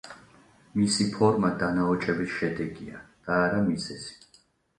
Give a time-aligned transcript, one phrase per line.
[0.77, 4.19] მისი ფორმა დანაოჭების შედეგია, და არა მიზეზი.